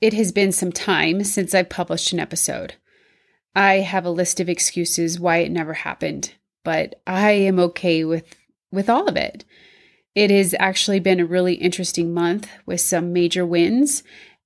[0.00, 2.74] It has been some time since I've published an episode.
[3.54, 6.34] I have a list of excuses why it never happened,
[6.64, 8.36] but I am okay with
[8.70, 9.44] with all of it.
[10.14, 14.02] It has actually been a really interesting month with some major wins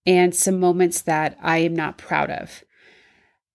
[0.06, 2.62] and some moments that I am not proud of.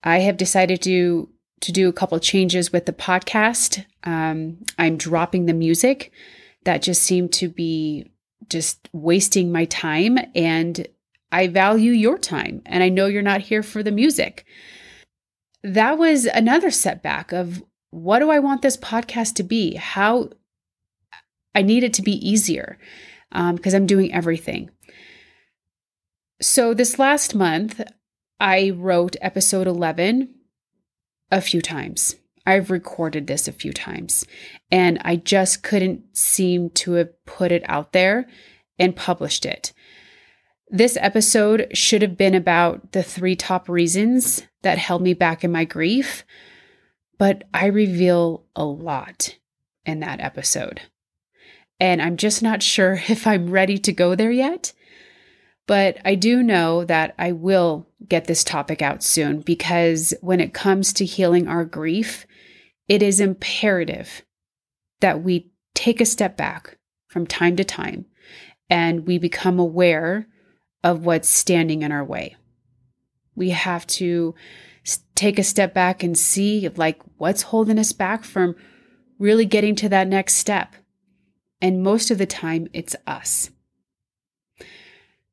[0.04, 1.30] I have decided to
[1.62, 3.84] to do a couple changes with the podcast.
[4.04, 6.12] Um, I'm dropping the music
[6.66, 8.12] that just seemed to be
[8.50, 10.88] just wasting my time and
[11.38, 14.44] I value your time and I know you're not here for the music.
[15.62, 19.76] That was another setback of what do I want this podcast to be?
[19.76, 20.32] How
[21.54, 22.80] I need it to be easier
[23.30, 24.72] because um, I'm doing everything.
[26.42, 27.82] So, this last month,
[28.40, 30.34] I wrote episode 11
[31.30, 32.16] a few times.
[32.48, 34.26] I've recorded this a few times,
[34.72, 38.28] and I just couldn't seem to have put it out there
[38.80, 39.74] and published it.
[40.70, 45.52] This episode should have been about the three top reasons that held me back in
[45.52, 46.26] my grief,
[47.18, 49.38] but I reveal a lot
[49.86, 50.82] in that episode.
[51.80, 54.74] And I'm just not sure if I'm ready to go there yet.
[55.68, 60.54] But I do know that I will get this topic out soon because when it
[60.54, 62.26] comes to healing our grief,
[62.88, 64.24] it is imperative
[65.02, 66.78] that we take a step back
[67.08, 68.06] from time to time
[68.70, 70.28] and we become aware
[70.84, 72.36] of what's standing in our way.
[73.36, 74.36] We have to
[75.16, 78.56] take a step back and see like what's holding us back from
[79.20, 80.76] really getting to that next step.
[81.62, 83.50] And most of the time it's us.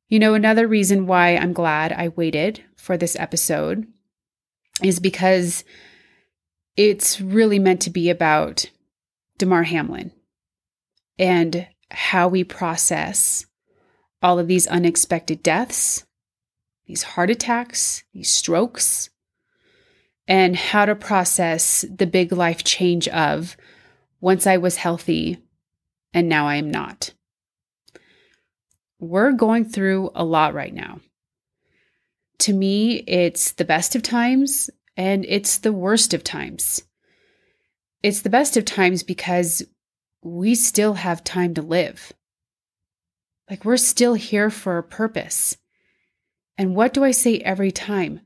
[0.07, 3.87] You know, another reason why I'm glad I waited for this episode
[4.83, 5.63] is because
[6.75, 8.69] it's really meant to be about
[9.37, 10.11] Damar Hamlin
[11.17, 13.45] and how we process
[14.25, 16.03] all of these unexpected deaths,
[16.87, 19.11] these heart attacks, these strokes,
[20.27, 23.55] and how to process the big life change of
[24.19, 25.37] once I was healthy
[26.11, 27.13] and now I am not.
[28.99, 31.01] We're going through a lot right now.
[32.39, 36.81] To me, it's the best of times and it's the worst of times.
[38.01, 39.61] It's the best of times because
[40.23, 42.11] we still have time to live.
[43.49, 45.57] Like we're still here for a purpose.
[46.57, 48.21] And what do I say every time?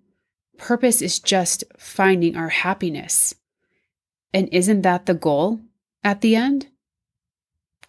[0.57, 3.33] Purpose is just finding our happiness.
[4.33, 5.61] And isn't that the goal
[6.03, 6.67] at the end?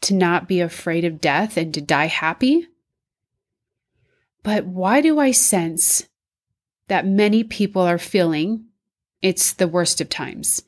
[0.03, 2.69] To not be afraid of death and to die happy?
[4.43, 6.09] But why do I sense
[6.89, 8.65] that many people are feeling
[9.21, 10.63] it's the worst of times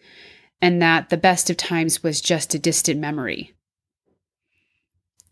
[0.61, 3.55] and that the best of times was just a distant memory?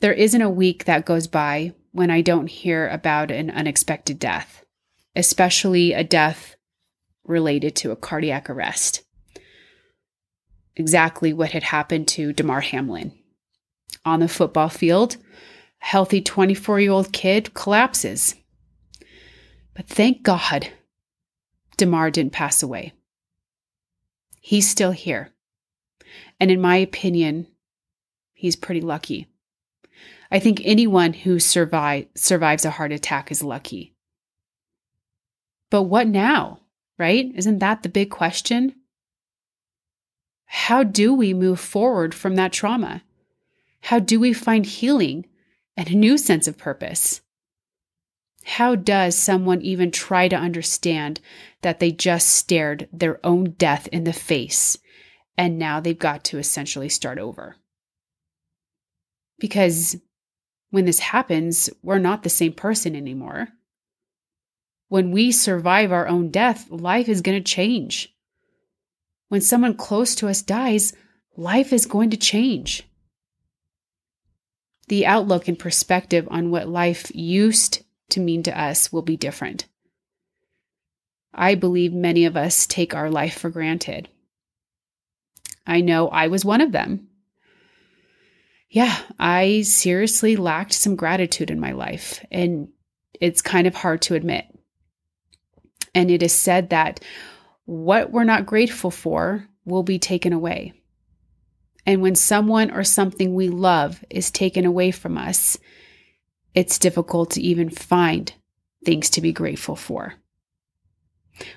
[0.00, 4.64] There isn't a week that goes by when I don't hear about an unexpected death,
[5.14, 6.56] especially a death
[7.24, 9.02] related to a cardiac arrest.
[10.74, 13.12] Exactly what had happened to Damar Hamlin.
[14.04, 15.16] On the football field,
[15.82, 18.36] a healthy 24 year old kid collapses.
[19.74, 20.68] But thank God,
[21.76, 22.94] Damar didn't pass away.
[24.40, 25.30] He's still here.
[26.38, 27.48] And in my opinion,
[28.32, 29.29] he's pretty lucky.
[30.30, 33.94] I think anyone who survive, survives a heart attack is lucky.
[35.70, 36.60] But what now,
[36.98, 37.32] right?
[37.34, 38.74] Isn't that the big question?
[40.46, 43.02] How do we move forward from that trauma?
[43.82, 45.26] How do we find healing
[45.76, 47.22] and a new sense of purpose?
[48.44, 51.20] How does someone even try to understand
[51.62, 54.78] that they just stared their own death in the face
[55.36, 57.56] and now they've got to essentially start over?
[59.38, 59.96] Because
[60.70, 63.48] when this happens, we're not the same person anymore.
[64.88, 68.14] When we survive our own death, life is going to change.
[69.28, 70.92] When someone close to us dies,
[71.36, 72.84] life is going to change.
[74.88, 79.66] The outlook and perspective on what life used to mean to us will be different.
[81.32, 84.08] I believe many of us take our life for granted.
[85.64, 87.09] I know I was one of them
[88.70, 92.24] yeah, I seriously lacked some gratitude in my life.
[92.30, 92.68] And
[93.20, 94.46] it's kind of hard to admit.
[95.92, 97.00] And it is said that
[97.64, 100.72] what we're not grateful for will be taken away.
[101.84, 105.58] And when someone or something we love is taken away from us,
[106.54, 108.32] it's difficult to even find
[108.84, 110.14] things to be grateful for.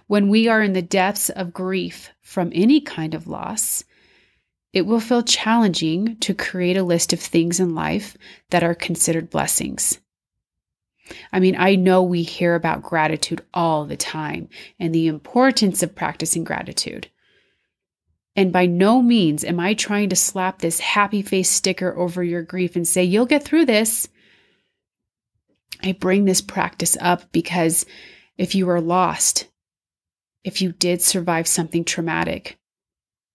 [0.07, 3.83] When we are in the depths of grief from any kind of loss,
[4.73, 8.17] it will feel challenging to create a list of things in life
[8.49, 9.99] that are considered blessings.
[11.31, 14.49] I mean, I know we hear about gratitude all the time
[14.79, 17.09] and the importance of practicing gratitude.
[18.35, 22.41] And by no means am I trying to slap this happy face sticker over your
[22.41, 24.07] grief and say, you'll get through this.
[25.83, 27.85] I bring this practice up because
[28.37, 29.49] if you are lost,
[30.43, 32.57] if you did survive something traumatic,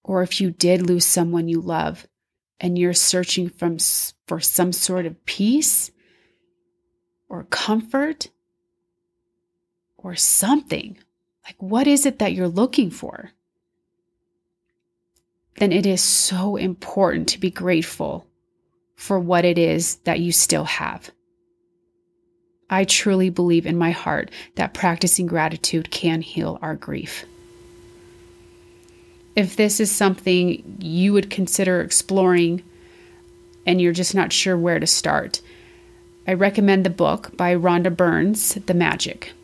[0.08, 2.08] or if you did lose someone you love
[2.58, 3.76] and you're searching from,
[4.26, 5.90] for some sort of peace
[7.28, 8.30] or comfort
[9.98, 10.96] or something,
[11.44, 13.32] like what is it that you're looking for?
[15.58, 18.26] Then it is so important to be grateful
[18.96, 21.10] for what it is that you still have.
[22.70, 27.26] I truly believe in my heart that practicing gratitude can heal our grief.
[29.38, 32.64] If this is something you would consider exploring
[33.64, 35.42] and you're just not sure where to start,
[36.26, 39.34] I recommend the book by Rhonda Burns, The Magic.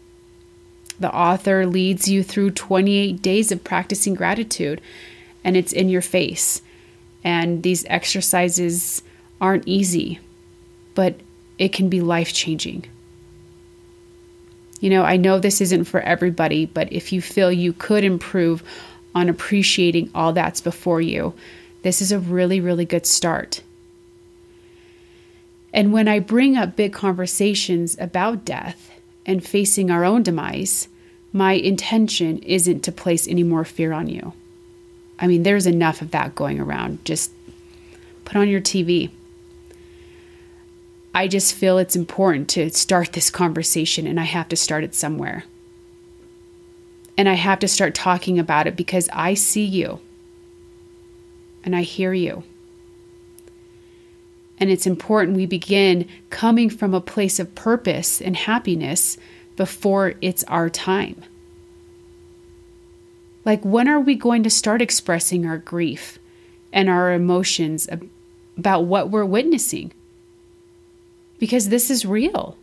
[0.98, 4.80] The author leads you through 28 days of practicing gratitude,
[5.44, 6.60] and it's in your face.
[7.22, 9.00] And these exercises
[9.40, 10.18] aren't easy,
[10.96, 11.20] but
[11.56, 12.84] it can be life changing.
[14.80, 18.64] You know, I know this isn't for everybody, but if you feel you could improve
[19.14, 21.34] on appreciating all that's before you,
[21.82, 23.62] this is a really, really good start.
[25.72, 28.92] And when I bring up big conversations about death
[29.26, 30.88] and facing our own demise,
[31.32, 34.32] my intention isn't to place any more fear on you.
[35.18, 37.04] I mean, there's enough of that going around.
[37.04, 37.32] Just
[38.24, 39.10] put on your TV.
[41.12, 44.94] I just feel it's important to start this conversation and I have to start it
[44.94, 45.44] somewhere.
[47.16, 50.00] And I have to start talking about it because I see you
[51.64, 52.42] and I hear you.
[54.58, 59.16] And it's important we begin coming from a place of purpose and happiness
[59.56, 61.22] before it's our time.
[63.44, 66.18] Like, when are we going to start expressing our grief
[66.72, 67.88] and our emotions
[68.56, 69.92] about what we're witnessing?
[71.44, 72.56] because this is real.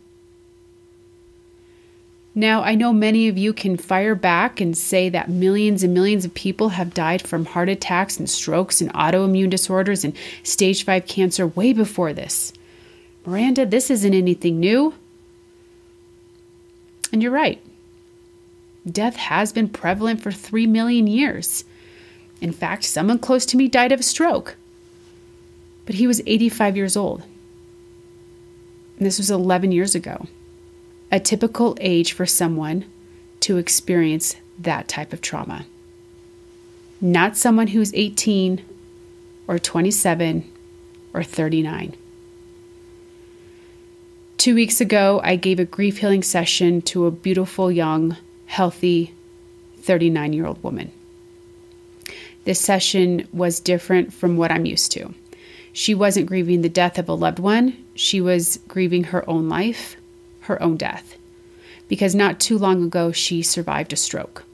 [2.34, 6.24] Now, I know many of you can fire back and say that millions and millions
[6.24, 11.06] of people have died from heart attacks and strokes and autoimmune disorders and stage 5
[11.06, 12.54] cancer way before this.
[13.26, 14.94] Miranda, this isn't anything new.
[17.12, 17.62] And you're right.
[18.90, 21.64] Death has been prevalent for 3 million years.
[22.40, 24.56] In fact, someone close to me died of a stroke.
[25.84, 27.24] But he was 85 years old.
[28.98, 30.26] This was 11 years ago.
[31.12, 32.86] A typical age for someone
[33.40, 35.66] to experience that type of trauma.
[37.02, 38.64] Not someone who's 18
[39.46, 40.50] or 27
[41.12, 41.94] or 39.
[44.38, 48.16] Two weeks ago, I gave a grief healing session to a beautiful, young,
[48.46, 49.14] healthy
[49.80, 50.90] 39 year old woman.
[52.44, 55.14] This session was different from what I'm used to.
[55.72, 59.96] She wasn't grieving the death of a loved one, she was grieving her own life,
[60.42, 61.16] her own death,
[61.88, 64.44] because not too long ago she survived a stroke.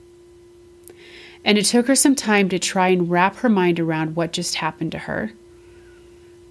[1.45, 4.57] And it took her some time to try and wrap her mind around what just
[4.57, 5.33] happened to her.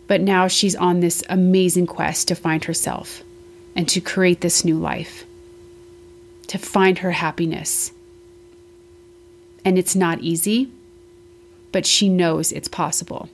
[0.08, 3.24] But now she's on this amazing quest to find herself
[3.76, 5.26] and to create this new life,
[6.48, 7.92] to find her happiness.
[9.66, 10.72] And it's not easy,
[11.72, 13.30] but she knows it's possible.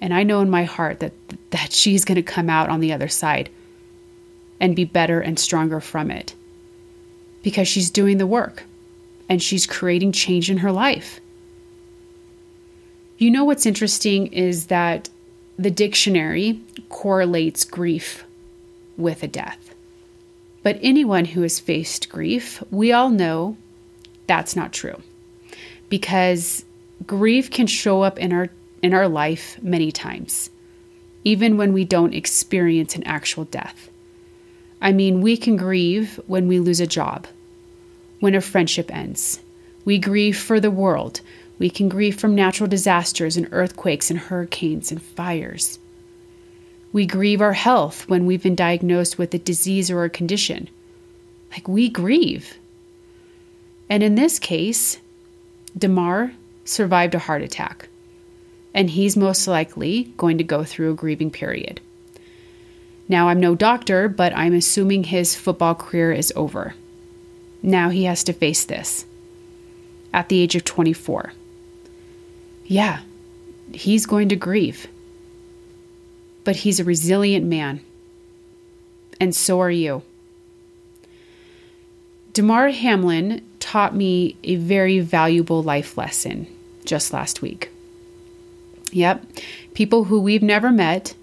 [0.00, 1.12] And I know in my heart that
[1.50, 3.48] that she's going to come out on the other side
[4.62, 6.34] and be better and stronger from it.
[7.42, 8.62] Because she's doing the work
[9.28, 11.20] and she's creating change in her life.
[13.18, 15.10] You know what's interesting is that
[15.58, 18.24] the dictionary correlates grief
[18.96, 19.74] with a death.
[20.62, 23.56] But anyone who has faced grief, we all know
[24.28, 25.02] that's not true.
[25.88, 26.64] Because
[27.04, 28.48] grief can show up in our
[28.80, 30.50] in our life many times,
[31.22, 33.91] even when we don't experience an actual death.
[34.82, 37.26] I mean, we can grieve when we lose a job,
[38.20, 39.40] when a friendship ends.
[39.84, 41.20] We grieve for the world.
[41.58, 45.78] We can grieve from natural disasters and earthquakes and hurricanes and fires.
[46.92, 50.68] We grieve our health when we've been diagnosed with a disease or a condition.
[51.52, 52.58] Like we grieve.
[53.88, 54.98] And in this case,
[55.78, 56.32] Damar
[56.64, 57.88] survived a heart attack
[58.74, 61.80] and he's most likely going to go through a grieving period.
[63.08, 66.74] Now, I'm no doctor, but I'm assuming his football career is over.
[67.62, 69.04] Now he has to face this
[70.12, 71.32] at the age of 24.
[72.66, 73.00] Yeah,
[73.72, 74.86] he's going to grieve.
[76.44, 77.80] But he's a resilient man.
[79.20, 80.02] and so are you.
[82.32, 86.46] Damar Hamlin taught me a very valuable life lesson
[86.84, 87.70] just last week.
[88.90, 89.24] Yep,
[89.74, 91.14] people who we've never met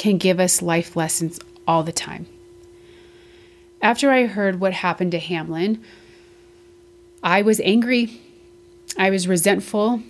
[0.00, 1.38] can give us life lessons
[1.68, 2.24] all the time.
[3.82, 5.84] After I heard what happened to Hamlin,
[7.22, 8.18] I was angry,
[8.96, 10.02] I was resentful,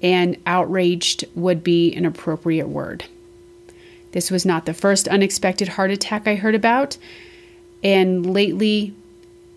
[0.00, 3.04] and outraged would be an appropriate word.
[4.12, 6.96] This was not the first unexpected heart attack I heard about,
[7.82, 8.94] and lately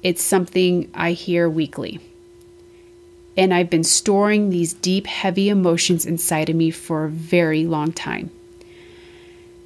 [0.04, 2.02] it's something I hear weekly.
[3.38, 7.94] And I've been storing these deep, heavy emotions inside of me for a very long
[7.94, 8.32] time.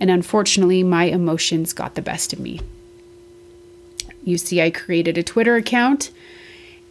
[0.02, 2.60] And unfortunately, my emotions got the best of me.
[4.24, 6.10] You see, I created a Twitter account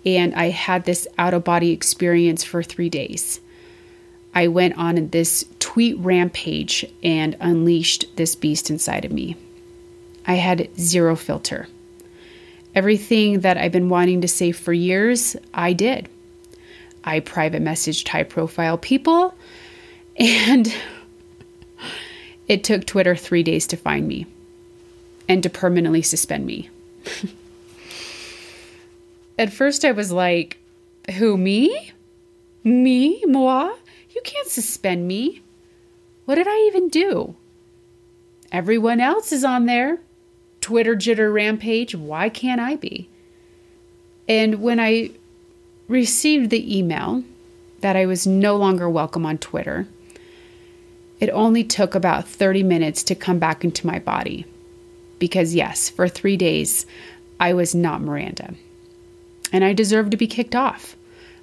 [0.07, 3.41] and I had this out of body experience for three days.
[4.33, 9.37] I went on this tweet rampage and unleashed this beast inside of me.
[10.25, 11.67] I had zero filter.
[12.77, 16.09] Everything that I've been wanting to say for years, I did.
[17.03, 19.35] I private messaged high profile people,
[20.17, 20.73] and
[22.51, 24.27] it took Twitter three days to find me
[25.29, 26.69] and to permanently suspend me.
[29.39, 30.59] At first, I was like,
[31.17, 31.93] Who, me?
[32.65, 33.23] Me?
[33.25, 33.73] Moi?
[34.11, 35.43] You can't suspend me.
[36.25, 37.37] What did I even do?
[38.51, 40.01] Everyone else is on there.
[40.61, 41.95] Twitter jitter rampage.
[41.95, 43.09] Why can't I be?
[44.29, 45.11] And when I
[45.87, 47.23] received the email
[47.81, 49.87] that I was no longer welcome on Twitter,
[51.21, 54.47] it only took about 30 minutes to come back into my body.
[55.19, 56.87] Because, yes, for three days,
[57.39, 58.55] I was not Miranda.
[59.53, 60.97] And I deserve to be kicked off.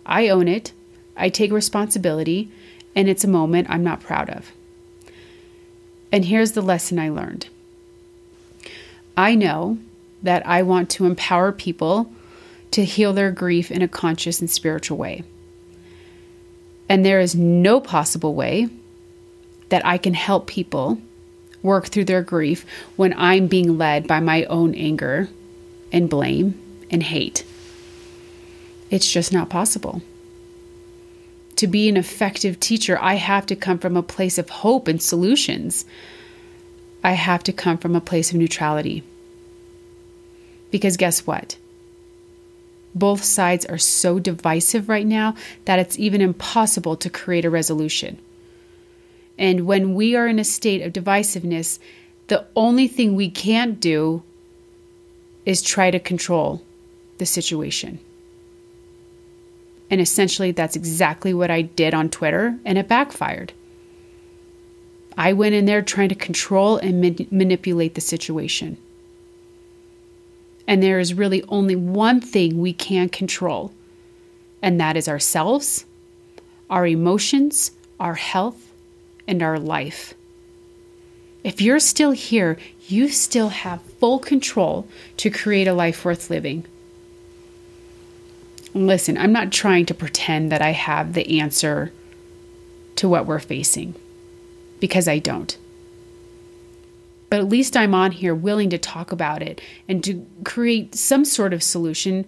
[0.06, 0.74] I own it,
[1.16, 2.50] I take responsibility,
[2.96, 4.52] and it's a moment I'm not proud of.
[6.12, 7.48] And here's the lesson I learned
[9.16, 9.78] I know
[10.24, 12.12] that I want to empower people
[12.72, 15.24] to heal their grief in a conscious and spiritual way.
[16.90, 18.70] And there is no possible way
[19.70, 21.00] that I can help people
[21.62, 25.30] work through their grief when I'm being led by my own anger
[25.92, 26.60] and blame
[26.90, 27.46] and hate.
[28.90, 30.02] It's just not possible.
[31.58, 35.02] To be an effective teacher, I have to come from a place of hope and
[35.02, 35.86] solutions.
[37.04, 39.04] I have to come from a place of neutrality.
[40.70, 41.58] Because guess what?
[42.94, 48.20] Both sides are so divisive right now that it's even impossible to create a resolution.
[49.38, 51.80] And when we are in a state of divisiveness,
[52.28, 54.24] the only thing we can't do
[55.46, 56.62] is try to control
[57.20, 58.00] the situation.
[59.90, 63.54] And essentially, that's exactly what I did on Twitter, and it backfired.
[65.18, 68.78] I went in there trying to control and ma- manipulate the situation.
[70.68, 73.72] And there is really only one thing we can control,
[74.62, 75.86] and that is ourselves,
[76.70, 78.67] our emotions, our health,
[79.28, 80.14] and our life.
[81.44, 82.58] If you're still here,
[82.88, 86.66] you still have full control to create a life worth living.
[88.74, 91.92] Listen, I'm not trying to pretend that I have the answer
[92.98, 93.96] to what we're facing
[94.80, 95.58] because I don't.
[97.30, 101.26] But at least I'm on here willing to talk about it and to create some
[101.26, 102.26] sort of solution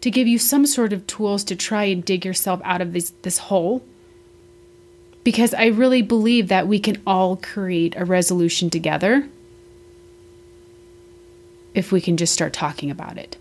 [0.00, 3.14] to give you some sort of tools to try and dig yourself out of this,
[3.22, 3.82] this hole.
[5.24, 9.28] Because I really believe that we can all create a resolution together
[11.74, 13.36] if we can just start talking about it.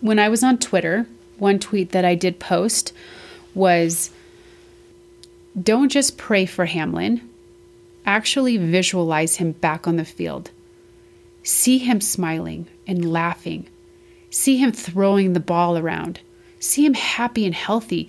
[0.00, 1.06] When I was on Twitter,
[1.38, 2.92] one tweet that I did post
[3.54, 4.10] was
[5.60, 7.28] don't just pray for Hamlin,
[8.06, 10.50] actually visualize him back on the field.
[11.42, 13.66] See him smiling and laughing.
[14.30, 16.20] See him throwing the ball around.
[16.60, 18.08] See him happy and healthy.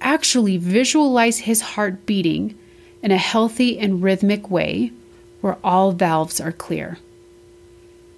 [0.00, 2.56] Actually visualize his heart beating
[3.02, 4.92] in a healthy and rhythmic way
[5.40, 6.98] where all valves are clear.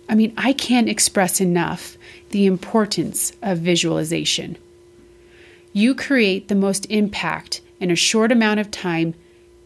[0.09, 1.97] I mean, I can't express enough
[2.31, 4.57] the importance of visualization.
[5.73, 9.15] You create the most impact in a short amount of time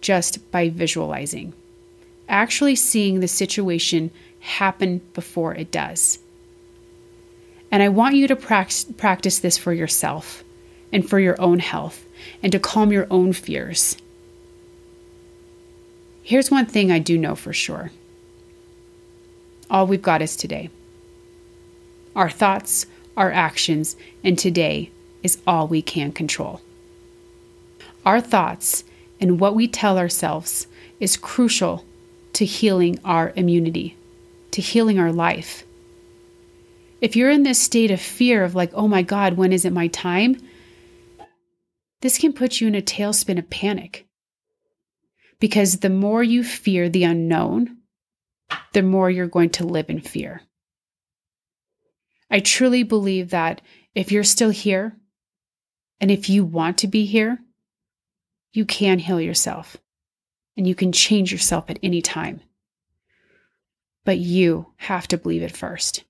[0.02, 1.54] just by visualizing,
[2.28, 6.18] actually seeing the situation happen before it does.
[7.70, 10.43] And I want you to practice this for yourself
[10.94, 12.06] and for your own health
[12.42, 13.98] and to calm your own fears.
[16.22, 17.90] Here's one thing I do know for sure
[19.70, 20.70] all we've got is today.
[22.16, 22.86] Our thoughts,
[23.16, 24.90] our actions, and today
[25.22, 26.62] is all we can control.
[28.06, 28.84] Our thoughts
[29.20, 30.66] and what we tell ourselves
[31.00, 31.84] is crucial
[32.34, 33.96] to healing our immunity.
[34.52, 35.64] to healing our life.
[37.00, 39.72] If you're in this state of fear of like, oh my God, when is it
[39.72, 40.36] my time?
[42.04, 44.06] This can put you in a tailspin of panic.
[45.40, 47.78] Because the more you fear the unknown,
[48.74, 50.42] the more you're going to live in fear.
[52.30, 53.62] I truly believe that
[53.94, 54.98] if you're still here
[55.98, 57.38] and if you want to be here,
[58.52, 59.78] you can heal yourself
[60.58, 62.42] and you can change yourself at any time.
[64.04, 66.04] But you have to believe it first.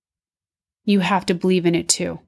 [0.84, 2.18] You have to believe in it too.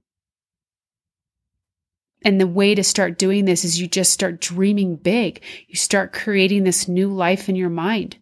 [2.26, 5.40] And the way to start doing this is you just start dreaming big.
[5.68, 8.16] You start creating this new life in your mind.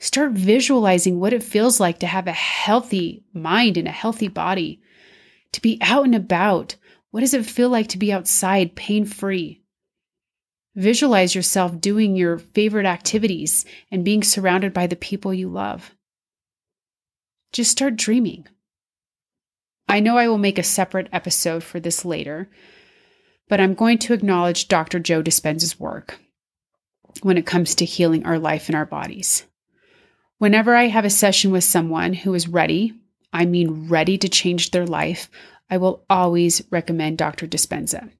[0.00, 4.80] Start visualizing what it feels like to have a healthy mind and a healthy body,
[5.52, 6.76] to be out and about.
[7.10, 9.60] What does it feel like to be outside pain free?
[10.74, 15.94] Visualize yourself doing your favorite activities and being surrounded by the people you love.
[17.52, 18.46] Just start dreaming.
[19.86, 22.48] I know I will make a separate episode for this later,
[23.48, 24.98] but I'm going to acknowledge Dr.
[24.98, 26.18] Joe Dispenza's work
[27.22, 29.46] when it comes to healing our life and our bodies.
[30.38, 32.92] Whenever I have a session with someone who is ready,
[33.32, 35.30] I mean ready to change their life,
[35.70, 37.46] I will always recommend Dr.
[37.46, 38.10] Dispenza.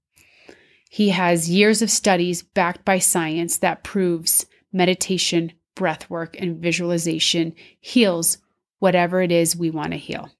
[0.90, 7.54] He has years of studies backed by science that proves meditation, breath work, and visualization
[7.80, 8.38] heals
[8.78, 10.30] whatever it is we want to heal.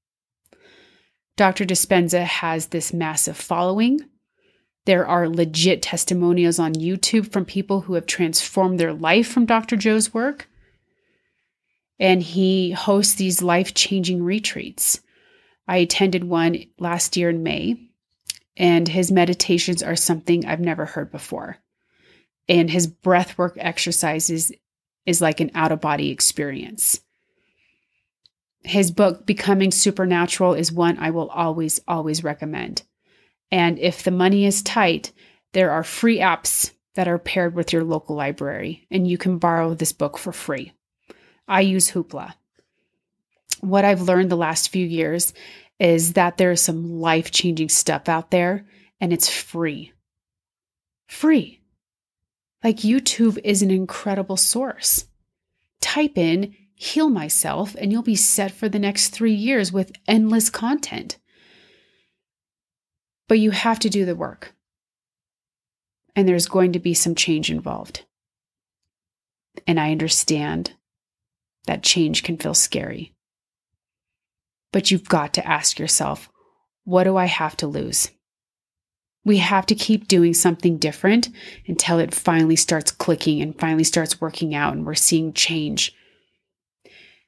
[1.37, 1.65] Dr.
[1.65, 4.01] Dispenza has this massive following.
[4.87, 9.77] There are legit testimonials on YouTube from people who have transformed their life from Dr.
[9.77, 10.49] Joe's work.
[11.99, 15.01] And he hosts these life changing retreats.
[15.67, 17.79] I attended one last year in May
[18.57, 21.59] and his meditations are something I've never heard before.
[22.49, 24.53] And his breathwork exercises
[25.07, 27.01] is like an out of body experience.
[28.63, 32.83] His book, Becoming Supernatural, is one I will always, always recommend.
[33.51, 35.13] And if the money is tight,
[35.53, 39.75] there are free apps that are paired with your local library, and you can borrow
[39.75, 40.73] this book for free.
[41.47, 42.35] I use Hoopla.
[43.61, 45.33] What I've learned the last few years
[45.79, 48.67] is that there's some life changing stuff out there
[49.01, 49.93] and it's free.
[51.09, 51.61] Free.
[52.63, 55.07] Like YouTube is an incredible source.
[55.81, 60.51] Type in heal myself and you'll be set for the next three years with endless
[60.51, 61.19] content.
[63.29, 64.55] But you have to do the work.
[66.17, 68.05] And there's going to be some change involved.
[69.67, 70.73] And I understand
[71.67, 73.15] that change can feel scary.
[74.73, 76.29] But you've got to ask yourself,
[76.85, 78.11] what do I have to lose?
[79.25, 81.31] We have to keep doing something different
[81.67, 85.95] until it finally starts clicking and finally starts working out and we're seeing change.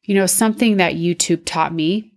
[0.03, 2.13] You know, something that YouTube taught me,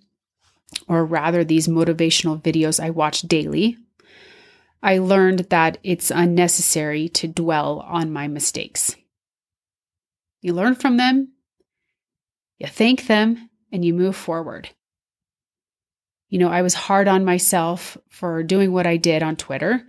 [0.88, 3.78] or rather, these motivational videos I watch daily,
[4.82, 8.96] I learned that it's unnecessary to dwell on my mistakes.
[10.42, 11.34] You learn from them,
[12.58, 14.70] you thank them, and you move forward
[16.30, 19.86] you know, I was hard on myself for doing what I did on Twitter.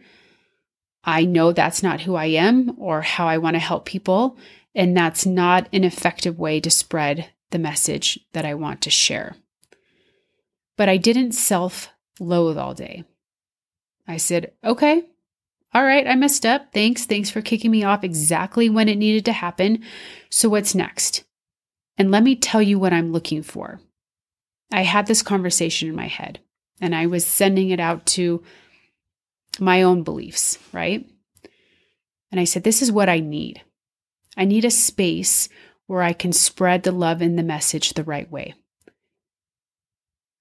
[1.04, 4.38] I know that's not who I am or how I want to help people.
[4.74, 9.36] And that's not an effective way to spread the message that I want to share.
[10.80, 13.04] But I didn't self loathe all day.
[14.08, 15.02] I said, okay,
[15.74, 16.72] all right, I messed up.
[16.72, 17.04] Thanks.
[17.04, 19.84] Thanks for kicking me off exactly when it needed to happen.
[20.30, 21.24] So, what's next?
[21.98, 23.78] And let me tell you what I'm looking for.
[24.72, 26.40] I had this conversation in my head
[26.80, 28.42] and I was sending it out to
[29.58, 31.06] my own beliefs, right?
[32.30, 33.60] And I said, This is what I need.
[34.34, 35.50] I need a space
[35.88, 38.54] where I can spread the love and the message the right way.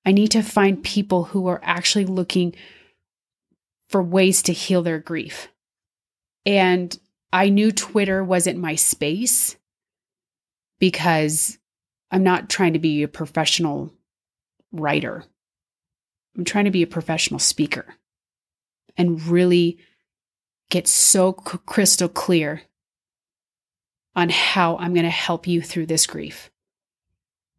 [0.06, 2.56] I need to find people who are actually looking
[3.90, 5.50] for ways to heal their grief.
[6.46, 6.98] And
[7.34, 9.56] I knew Twitter wasn't my space
[10.80, 11.58] because
[12.12, 13.94] I'm not trying to be a professional
[14.72, 15.24] writer.
[16.38, 17.86] I'm trying to be a professional speaker
[18.98, 19.80] and really
[20.70, 22.62] get so crystal clear
[24.16, 26.52] on how I'm going to help you through this grief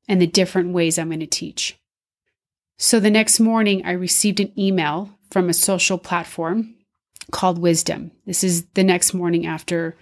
[0.09, 1.80] and the different ways I'm going to teach.
[2.83, 6.77] So the next morning, I received an email from a social platform
[7.31, 8.11] called Wisdom.
[8.25, 9.99] This is the next morning after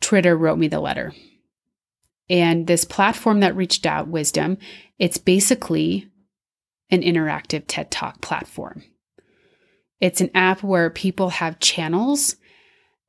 [0.00, 1.12] Twitter wrote me the letter.
[2.28, 4.58] And this platform that reached out, Wisdom,
[4.98, 6.08] it's basically
[6.90, 8.82] an interactive TED Talk platform.
[10.00, 12.34] It's an app where people have channels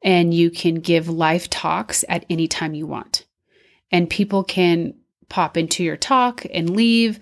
[0.03, 3.25] and you can give live talks at any time you want.
[3.91, 4.93] And people can
[5.29, 7.19] pop into your talk and leave.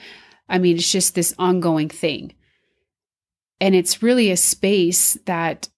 [0.49, 2.33] I mean, it's just this ongoing thing.
[3.61, 5.69] And it's really a space that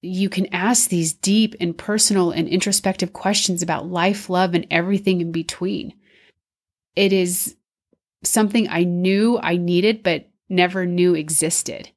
[0.00, 5.20] you can ask these deep and personal and introspective questions about life, love, and everything
[5.20, 5.94] in between.
[6.94, 7.56] It is
[8.22, 11.90] something I knew I needed, but never knew existed.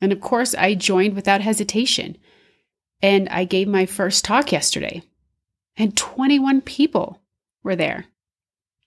[0.00, 2.16] And of course, I joined without hesitation.
[3.02, 5.02] And I gave my first talk yesterday,
[5.76, 7.20] and 21 people
[7.62, 8.06] were there.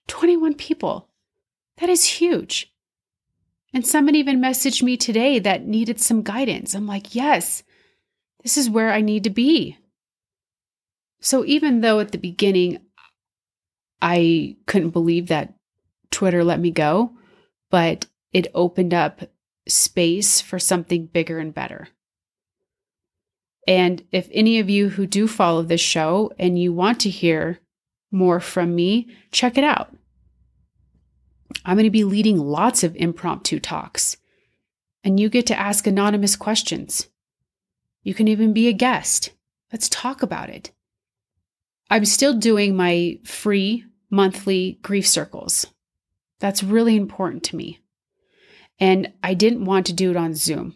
[0.08, 1.09] 21 people.
[1.80, 2.72] That is huge.
[3.72, 6.74] And someone even messaged me today that needed some guidance.
[6.74, 7.62] I'm like, yes,
[8.42, 9.78] this is where I need to be.
[11.20, 12.78] So even though at the beginning
[14.02, 15.54] I couldn't believe that
[16.10, 17.12] Twitter let me go,
[17.70, 19.22] but it opened up
[19.68, 21.88] space for something bigger and better.
[23.66, 27.60] And if any of you who do follow this show and you want to hear
[28.10, 29.94] more from me, check it out.
[31.64, 34.16] I'm going to be leading lots of impromptu talks,
[35.04, 37.08] and you get to ask anonymous questions.
[38.02, 39.30] You can even be a guest.
[39.72, 40.72] Let's talk about it.
[41.90, 45.66] I'm still doing my free monthly grief circles.
[46.38, 47.80] That's really important to me.
[48.78, 50.74] And I didn't want to do it on Zoom.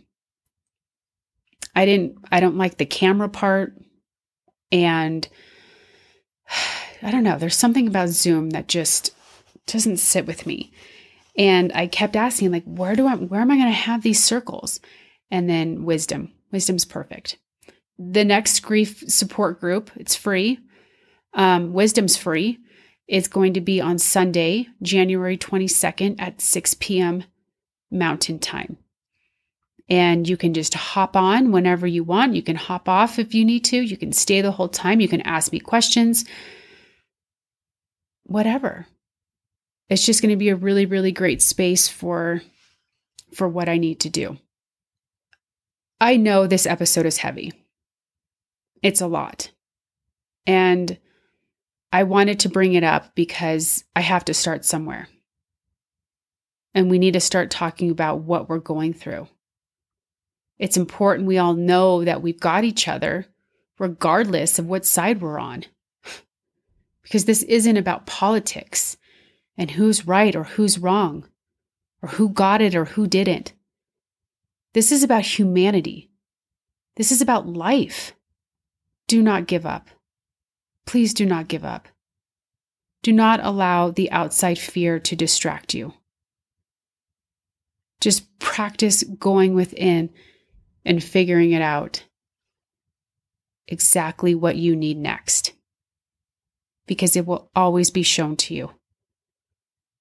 [1.74, 3.74] I didn't I don't like the camera part
[4.70, 5.26] and
[7.02, 9.13] I don't know, there's something about Zoom that just
[9.66, 10.72] doesn't sit with me.
[11.36, 14.22] And I kept asking like where do I where am I going to have these
[14.22, 14.80] circles?
[15.30, 16.32] And then wisdom.
[16.52, 17.38] Wisdom's perfect.
[17.98, 20.60] The next grief support group, it's free.
[21.32, 22.58] Um, wisdom's free.
[23.06, 27.24] It's going to be on Sunday, January 22nd at 6 p.m.
[27.90, 28.78] Mountain Time.
[29.88, 32.34] And you can just hop on whenever you want.
[32.34, 33.76] You can hop off if you need to.
[33.76, 35.00] You can stay the whole time.
[35.00, 36.24] You can ask me questions.
[38.24, 38.86] Whatever.
[39.88, 42.42] It's just going to be a really really great space for
[43.34, 44.38] for what I need to do.
[46.00, 47.52] I know this episode is heavy.
[48.82, 49.50] It's a lot.
[50.46, 50.98] And
[51.92, 55.08] I wanted to bring it up because I have to start somewhere.
[56.74, 59.28] And we need to start talking about what we're going through.
[60.58, 63.26] It's important we all know that we've got each other,
[63.78, 65.64] regardless of what side we're on.
[67.02, 68.96] Because this isn't about politics
[69.56, 71.28] and who's right or who's wrong,
[72.02, 73.52] or who got it or who didn't.
[74.72, 76.10] This is about humanity.
[76.96, 78.14] This is about life.
[79.06, 79.88] Do not give up.
[80.86, 81.88] Please do not give up.
[83.02, 85.94] Do not allow the outside fear to distract you.
[88.00, 90.10] Just practice going within
[90.84, 92.04] and figuring it out
[93.66, 95.52] exactly what you need next.
[96.86, 98.70] Because it will always be shown to you.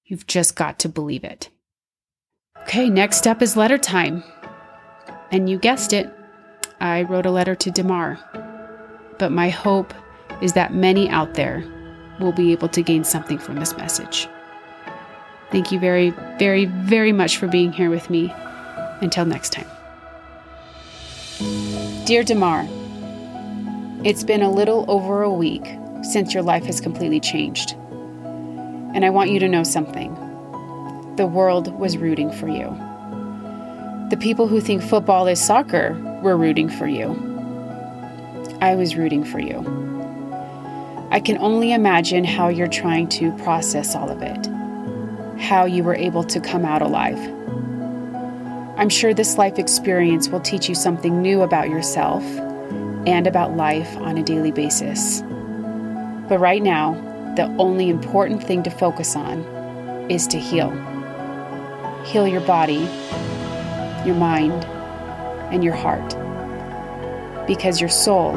[0.04, 1.48] You've just got to believe it.
[2.62, 4.22] Okay, next up is letter time.
[5.30, 6.12] And you guessed it,
[6.80, 8.18] I wrote a letter to Damar.
[9.18, 9.94] But my hope
[10.42, 11.64] is that many out there
[12.20, 14.28] will be able to gain something from this message.
[15.50, 18.32] Thank you very, very, very much for being here with me.
[19.00, 19.66] Until next time.
[22.06, 22.66] Dear Damar,
[24.04, 25.66] it's been a little over a week
[26.02, 27.76] since your life has completely changed.
[28.94, 30.14] And I want you to know something.
[31.16, 32.70] The world was rooting for you.
[34.10, 37.10] The people who think football is soccer were rooting for you.
[38.60, 39.58] I was rooting for you.
[41.10, 44.46] I can only imagine how you're trying to process all of it,
[45.40, 47.18] how you were able to come out alive.
[48.76, 52.24] I'm sure this life experience will teach you something new about yourself
[53.06, 55.22] and about life on a daily basis.
[56.28, 56.94] But right now,
[57.36, 59.40] the only important thing to focus on
[60.10, 60.70] is to heal.
[62.04, 62.88] Heal your body,
[64.04, 64.64] your mind,
[65.52, 66.16] and your heart,
[67.46, 68.36] because your soul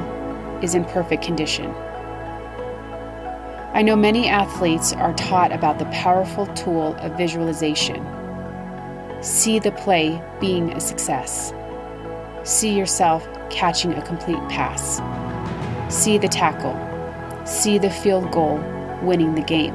[0.61, 1.69] is in perfect condition.
[3.73, 8.05] I know many athletes are taught about the powerful tool of visualization
[9.21, 11.51] See the play being a success.
[12.43, 15.01] See yourself catching a complete pass.
[15.93, 16.75] See the tackle.
[17.47, 18.59] See the field goal
[19.01, 19.73] winning the game.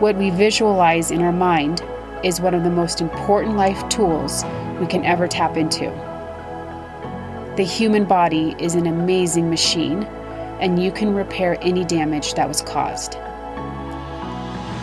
[0.00, 1.82] What we visualize in our mind
[2.22, 4.44] is one of the most important life tools
[4.80, 5.90] we can ever tap into.
[7.56, 10.02] The human body is an amazing machine,
[10.60, 13.16] and you can repair any damage that was caused.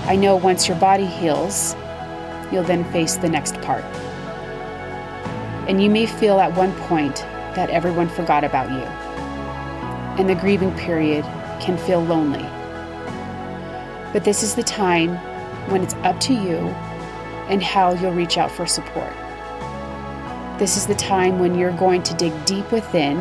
[0.07, 1.75] I know once your body heals,
[2.51, 3.83] you'll then face the next part.
[5.67, 7.17] And you may feel at one point
[7.55, 8.85] that everyone forgot about you.
[10.19, 11.25] And the grieving period
[11.62, 12.43] can feel lonely.
[14.12, 15.15] But this is the time
[15.69, 16.58] when it's up to you
[17.47, 19.13] and how you'll reach out for support.
[20.60, 23.17] This is the time when you're going to dig deep within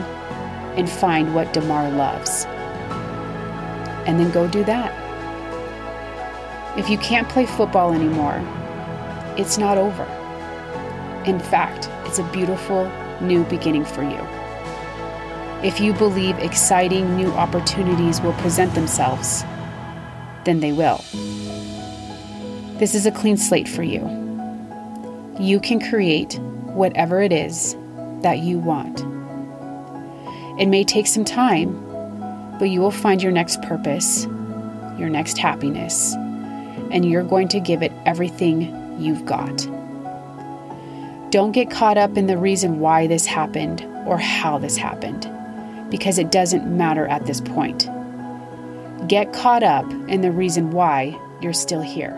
[0.77, 2.47] and find what Damar loves.
[4.07, 4.97] And then go do that.
[6.79, 8.43] If you can't play football anymore,
[9.37, 10.05] it's not over.
[11.25, 14.40] In fact, it's a beautiful new beginning for you.
[15.63, 19.45] If you believe exciting new opportunities will present themselves,
[20.45, 21.05] then they will.
[22.79, 24.01] This is a clean slate for you.
[25.39, 27.77] You can create whatever it is
[28.23, 29.01] that you want.
[30.59, 31.79] It may take some time,
[32.59, 34.25] but you will find your next purpose,
[34.99, 36.15] your next happiness,
[36.91, 39.59] and you're going to give it everything you've got.
[41.31, 45.31] Don't get caught up in the reason why this happened or how this happened,
[45.91, 47.89] because it doesn't matter at this point.
[49.09, 52.17] Get caught up in the reason why you're still here.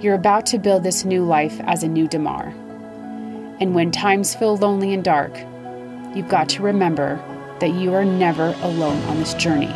[0.00, 2.48] You're about to build this new life as a new Damar.
[3.60, 5.36] And when times feel lonely and dark,
[6.14, 7.22] you've got to remember
[7.60, 9.72] that you are never alone on this journey.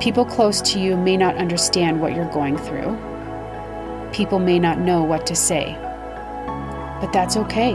[0.00, 2.96] People close to you may not understand what you're going through.
[4.12, 5.76] People may not know what to say.
[7.00, 7.74] But that's okay.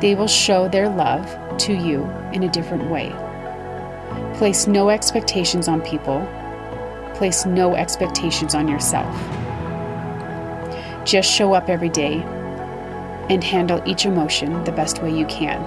[0.00, 1.28] They will show their love
[1.64, 3.10] to you in a different way.
[4.34, 6.26] Place no expectations on people.
[7.14, 9.14] Place no expectations on yourself.
[11.04, 12.22] Just show up every day
[13.28, 15.60] and handle each emotion the best way you can.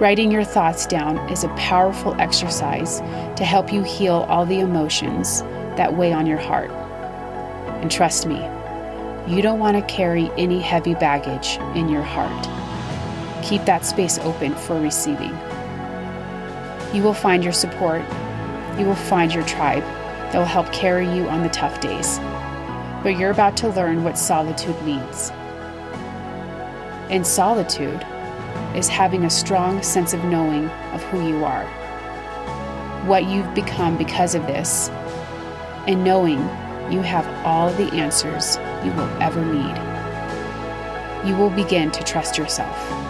[0.00, 3.00] Writing your thoughts down is a powerful exercise
[3.36, 5.42] to help you heal all the emotions
[5.76, 6.70] that weigh on your heart.
[7.82, 8.36] And trust me,
[9.26, 12.59] you don't want to carry any heavy baggage in your heart.
[13.50, 15.36] Keep that space open for receiving.
[16.94, 18.00] You will find your support,
[18.78, 22.20] you will find your tribe that will help carry you on the tough days.
[23.02, 25.32] But you're about to learn what solitude means.
[27.10, 28.06] And solitude
[28.76, 31.64] is having a strong sense of knowing of who you are,
[33.04, 34.90] what you've become because of this,
[35.88, 36.38] and knowing
[36.88, 41.28] you have all the answers you will ever need.
[41.28, 43.09] You will begin to trust yourself.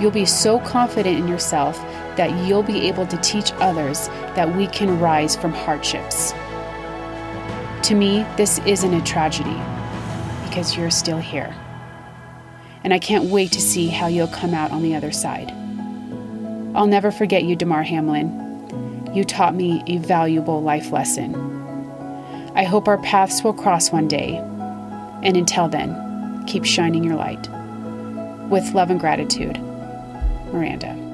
[0.00, 1.78] You'll be so confident in yourself
[2.16, 6.32] that you'll be able to teach others that we can rise from hardships.
[7.84, 9.56] To me, this isn't a tragedy
[10.44, 11.54] because you're still here.
[12.84, 15.50] And I can't wait to see how you'll come out on the other side.
[16.74, 19.10] I'll never forget you, Damar Hamlin.
[19.14, 21.34] You taught me a valuable life lesson.
[22.54, 24.36] I hope our paths will cross one day.
[25.22, 27.48] And until then, keep shining your light.
[28.50, 29.58] With love and gratitude,
[30.52, 31.05] Miranda.